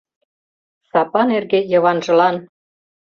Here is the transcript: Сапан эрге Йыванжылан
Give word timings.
Сапан 0.89 1.27
эрге 1.37 1.59
Йыванжылан 1.71 2.35